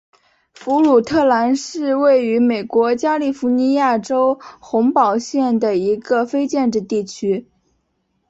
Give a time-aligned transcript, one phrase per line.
[0.55, 7.47] 弗鲁特兰是位于美国加利福尼亚州洪堡县的一个非建制地区。